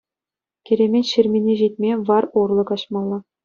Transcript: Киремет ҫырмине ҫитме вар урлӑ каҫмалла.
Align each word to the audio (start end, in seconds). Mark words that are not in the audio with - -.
Киремет 0.69 1.11
ҫырмине 1.11 1.59
ҫитме 1.61 1.95
вар 2.11 2.31
урлӑ 2.43 2.69
каҫмалла. 2.75 3.25